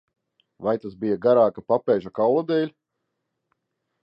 [0.67, 2.73] Vai tas bija garāka papēža kaula dēļ?